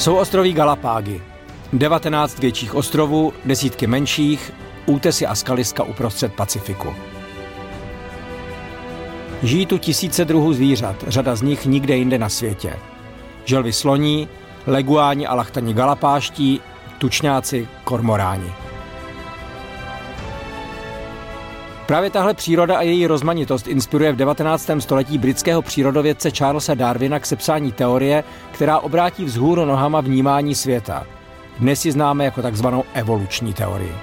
[0.00, 1.22] Jsou ostroví Galapágy.
[1.72, 4.52] 19 větších ostrovů, desítky menších,
[4.86, 6.94] útesy a skaliska uprostřed Pacifiku.
[9.42, 12.76] Žijí tu tisíce druhů zvířat, řada z nich nikde jinde na světě.
[13.44, 14.28] Želvy sloní,
[14.66, 16.60] leguáni a lachtani galapáští,
[16.98, 18.52] tučňáci, kormoráni.
[21.90, 24.70] Právě tahle příroda a její rozmanitost inspiruje v 19.
[24.78, 31.06] století britského přírodovědce Charlesa Darwina k sepsání teorie, která obrátí vzhůru nohama vnímání světa.
[31.58, 33.94] Dnes ji známe jako takzvanou evoluční teorii.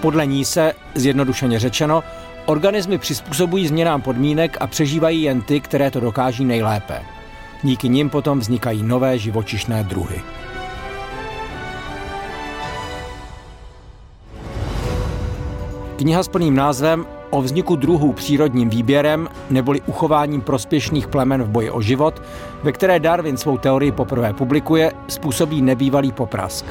[0.00, 2.04] Podle ní se, zjednodušeně řečeno,
[2.46, 7.02] organismy přizpůsobují změnám podmínek a přežívají jen ty, které to dokáží nejlépe.
[7.62, 10.22] Díky nim potom vznikají nové živočišné druhy.
[16.00, 21.70] Kniha s plným názvem O vzniku druhů přírodním výběrem neboli uchováním prospěšných plemen v boji
[21.70, 22.22] o život,
[22.62, 26.66] ve které Darwin svou teorii poprvé publikuje, způsobí nebývalý poprask.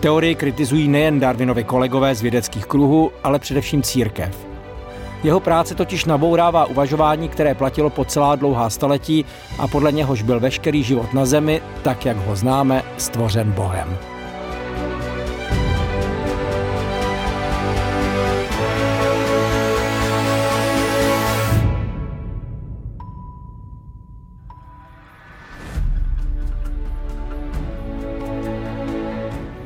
[0.00, 4.46] Teorii kritizují nejen Darwinovi kolegové z vědeckých kruhů, ale především církev.
[5.24, 9.24] Jeho práce totiž nabourává uvažování, které platilo po celá dlouhá staletí
[9.58, 14.13] a podle něhož byl veškerý život na Zemi, tak jak ho známe, stvořen Bohem.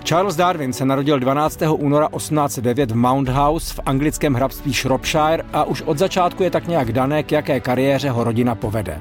[0.08, 1.62] Charles Darwin se narodil 12.
[1.78, 6.68] února 1809 v Mount House v anglickém hrabství Shropshire a už od začátku je tak
[6.68, 9.00] nějak dané, k jaké kariéře ho rodina povede.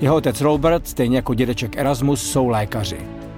[0.00, 2.96] Jeho otec Robert, stejně jako dědeček Erasmus, jsou lékaři.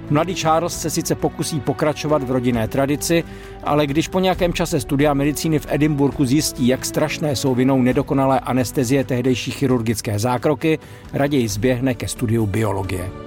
[0.09, 3.23] Mladý Charles se sice pokusí pokračovat v rodinné tradici,
[3.63, 8.39] ale když po nějakém čase studia medicíny v Edinburgu zjistí, jak strašné jsou vinou nedokonalé
[8.39, 10.79] anestezie tehdejší chirurgické zákroky,
[11.13, 13.22] raději zběhne ke studiu biologie.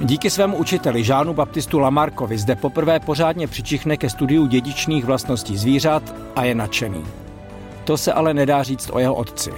[0.00, 6.14] Díky svému učiteli Žánu Baptistu Lamarkovi zde poprvé pořádně přičichne ke studiu dědičných vlastností zvířat
[6.36, 7.04] a je nadšený.
[7.84, 9.52] To se ale nedá říct o jeho otci.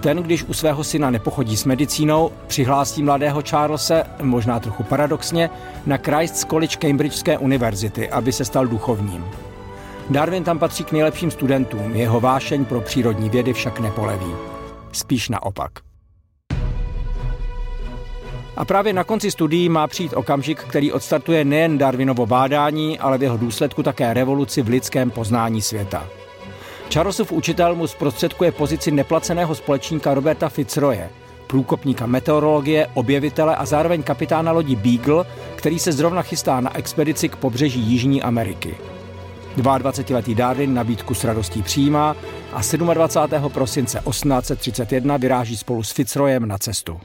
[0.00, 5.50] Ten, když u svého syna nepochodí s medicínou, přihlásí mladého Charlese, možná trochu paradoxně,
[5.86, 9.24] na Christ's College Cambridgeské univerzity, aby se stal duchovním.
[10.10, 14.32] Darwin tam patří k nejlepším studentům, jeho vášeň pro přírodní vědy však nepoleví.
[14.92, 15.87] Spíš naopak.
[18.58, 23.22] A právě na konci studií má přijít okamžik, který odstartuje nejen Darwinovo bádání, ale v
[23.22, 26.06] jeho důsledku také revoluci v lidském poznání světa.
[26.92, 31.10] Charlesův učitel mu zprostředkuje pozici neplaceného společníka Roberta Fitzroye.
[31.46, 35.24] průkopníka meteorologie, objevitele a zároveň kapitána lodi Beagle,
[35.56, 38.74] který se zrovna chystá na expedici k pobřeží Jižní Ameriky.
[39.56, 42.16] 22-letý Darwin nabídku s radostí přijímá
[42.52, 42.60] a
[42.94, 43.50] 27.
[43.50, 47.00] prosince 1831 vyráží spolu s Fitzroyem na cestu.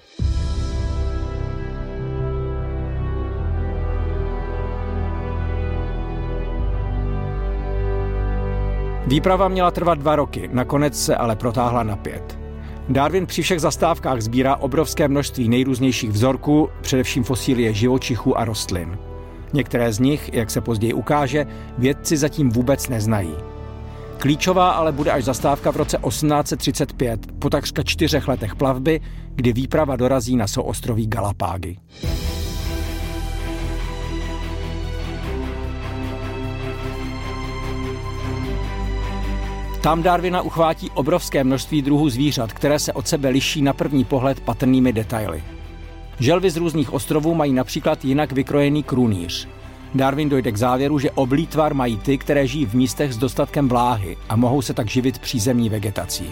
[9.08, 12.40] Výprava měla trvat dva roky, nakonec se ale protáhla na pět.
[12.90, 18.98] Darwin při všech zastávkách sbírá obrovské množství nejrůznějších vzorků, především fosílie živočichů a rostlin.
[19.54, 21.46] Některé z nich, jak se později ukáže,
[21.78, 23.36] vědci zatím vůbec neznají.
[24.18, 29.02] Klíčová ale bude až zastávka v roce 1835, po takřka čtyřech letech plavby,
[29.36, 31.78] kdy výprava dorazí na souostroví Galapágy.
[39.84, 44.40] Tam Darwina uchvátí obrovské množství druhů zvířat, které se od sebe liší na první pohled
[44.40, 45.44] patrnými detaily.
[46.20, 49.48] Želvy z různých ostrovů mají například jinak vykrojený krunýř.
[49.96, 53.70] Darwin dojde k závěru, že oblý tvar mají ty, které žijí v místech s dostatkem
[53.70, 56.26] vláhy a mohou se tak živit přízemní vegetací.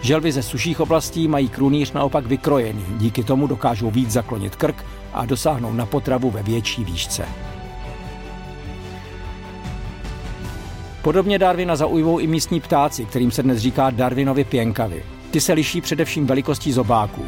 [0.00, 5.26] Želvy ze suších oblastí mají krunýř naopak vykrojený, díky tomu dokážou víc zaklonit krk a
[5.26, 7.53] dosáhnou na potravu ve větší výšce.
[11.04, 15.04] Podobně Darwina zaujmou i místní ptáci, kterým se dnes říká Darwinovi pěnkavy.
[15.30, 17.24] Ty se liší především velikostí zobáků.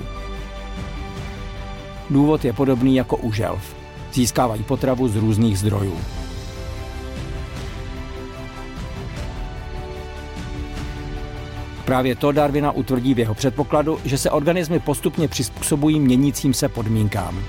[2.11, 3.77] Důvod je podobný jako u želv.
[4.13, 5.99] Získávají potravu z různých zdrojů.
[11.85, 17.45] Právě to Darwina utvrdí v jeho předpokladu, že se organismy postupně přizpůsobují měnícím se podmínkám.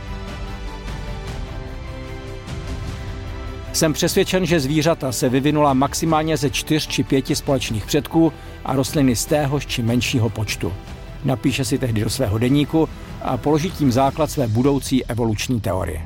[3.78, 8.34] Jsem přesvědčen, že zvířata se vyvinula maximálně ze čtyř či pěti společných předků
[8.66, 10.74] a rostliny z téhož či menšího počtu.
[11.26, 12.90] Napíše si tehdy do svého deníku
[13.22, 16.02] a položí tím základ své budoucí evoluční teorie.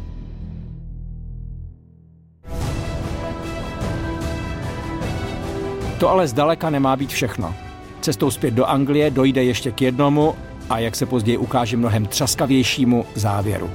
[6.00, 7.56] To ale zdaleka nemá být všechno.
[8.02, 10.36] Cestou zpět do Anglie dojde ještě k jednomu
[10.70, 13.70] a jak se později ukáže mnohem třaskavějšímu závěru.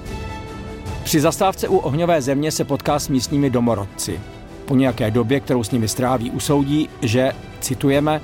[1.06, 4.20] Při zastávce u ohňové země se potká s místními domorodci.
[4.64, 8.20] Po nějaké době, kterou s nimi stráví, usoudí, že, citujeme,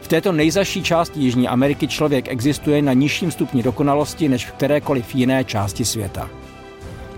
[0.00, 5.14] v této nejzaší části Jižní Ameriky člověk existuje na nižším stupni dokonalosti než v kterékoliv
[5.14, 6.30] jiné části světa.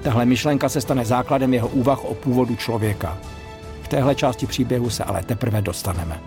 [0.02, 3.18] Tahle myšlenka se stane základem jeho úvah o původu člověka.
[3.82, 6.20] K téhle části příběhu se ale teprve dostaneme.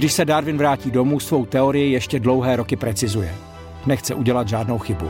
[0.00, 3.34] Když se Darwin vrátí domů, svou teorii ještě dlouhé roky precizuje.
[3.86, 5.06] Nechce udělat žádnou chybu.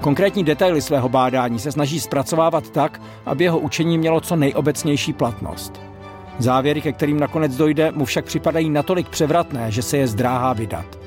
[0.00, 5.80] Konkrétní detaily svého bádání se snaží zpracovávat tak, aby jeho učení mělo co nejobecnější platnost.
[6.38, 10.98] Závěry, ke kterým nakonec dojde, mu však připadají natolik převratné, že se je zdráhá vydat.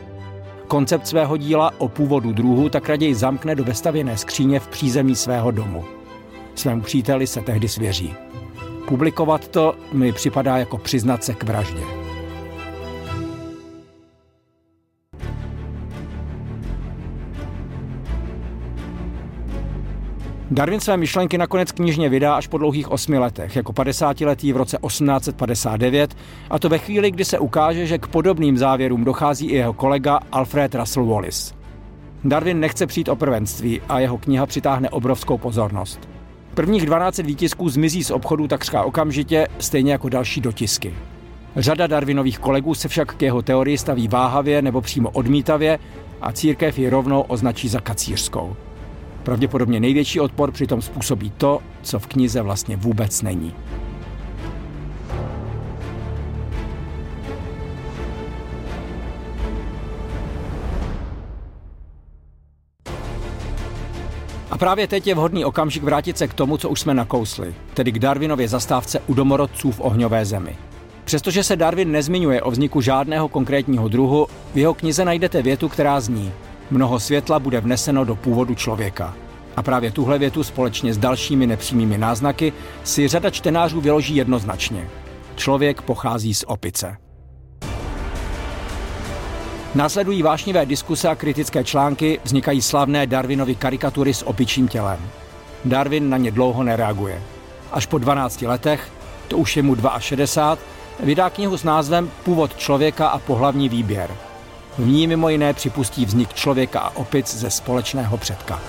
[0.68, 5.52] Koncept svého díla o původu druhu tak raději zamkne do vestavěné skříně v přízemí svého
[5.52, 5.86] domu.
[6.56, 8.14] Svému příteli se tehdy svěří.
[8.88, 11.82] Publikovat to mi připadá jako přiznat se k vraždě.
[20.52, 24.78] Darwin své myšlenky nakonec knižně vydá až po dlouhých osmi letech, jako 50-letý v roce
[24.88, 26.18] 1859,
[26.50, 30.20] a to ve chvíli, kdy se ukáže, že k podobným závěrům dochází i jeho kolega
[30.32, 31.56] Alfred Russel Wallace.
[32.24, 36.15] Darwin nechce přijít o prvenství a jeho kniha přitáhne obrovskou pozornost.
[36.56, 40.96] Prvních 12 výtisků zmizí z obchodu takřka okamžitě, stejně jako další dotisky.
[41.56, 45.80] Řada Darwinových kolegů se však k jeho teorii staví váhavě nebo přímo odmítavě
[46.22, 48.56] a církev ji rovnou označí za kacířskou.
[49.24, 53.54] Pravděpodobně největší odpor přitom způsobí to, co v knize vlastně vůbec není.
[64.56, 67.92] A právě teď je vhodný okamžik vrátit se k tomu, co už jsme nakousli, tedy
[67.92, 70.58] k Darwinově zastávce u domorodců v ohňové zemi.
[71.06, 76.00] Přestože se Darwin nezmiňuje o vzniku žádného konkrétního druhu, v jeho knize najdete větu, která
[76.00, 76.32] zní
[76.72, 79.16] Mnoho světla bude vneseno do původu člověka.
[79.56, 84.90] A právě tuhle větu společně s dalšími nepřímými náznaky si řada čtenářů vyloží jednoznačně.
[85.36, 86.98] Člověk pochází z opice.
[89.76, 95.00] Následují vášnivé diskuse a kritické články, vznikají slavné Darwinovy karikatury s opičím tělem.
[95.66, 97.22] Darwin na ně dlouho nereaguje.
[97.72, 98.90] Až po 12 letech,
[99.28, 100.58] to už je mu 62,
[101.00, 104.12] vydá knihu s názvem Původ člověka a pohlavní výběr.
[104.78, 108.62] V ní mimo jiné připustí vznik člověka a opic ze společného předka.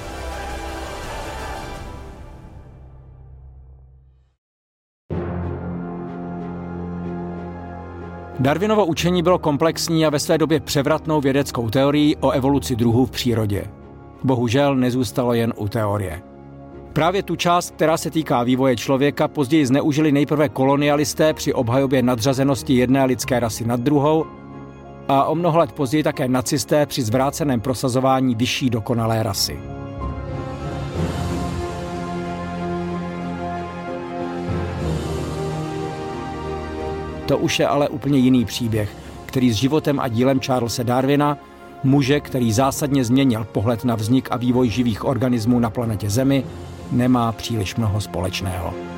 [8.39, 13.11] Darwinovo učení bylo komplexní a ve své době převratnou vědeckou teorií o evoluci druhů v
[13.11, 13.65] přírodě.
[14.25, 16.23] Bohužel nezůstalo jen u teorie.
[16.93, 22.75] Právě tu část, která se týká vývoje člověka, později zneužili nejprve kolonialisté při obhajobě nadřazenosti
[22.75, 24.27] jedné lidské rasy nad druhou
[25.09, 29.76] a o mnoho let později také nacisté při zvráceném prosazování vyšší dokonalé rasy.
[37.27, 41.39] To už je ale úplně jiný příběh, který s životem a dílem Charlesa Darwina,
[41.85, 46.45] muže, který zásadně změnil pohled na vznik a vývoj živých organismů na planetě Zemi,
[46.93, 48.96] nemá příliš mnoho společného.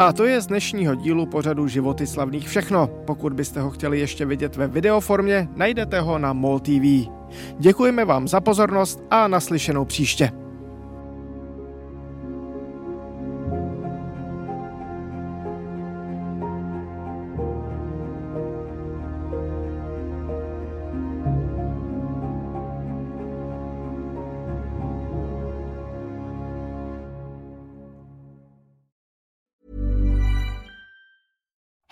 [0.00, 2.86] A to je z dnešního dílu pořadu Životy slavných všechno.
[2.86, 7.10] Pokud byste ho chtěli ještě vidět ve videoformě, najdete ho na MOL TV.
[7.58, 10.39] Děkujeme vám za pozornost a naslyšenou příště.